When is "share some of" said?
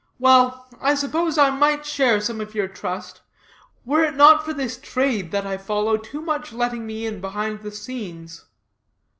1.85-2.55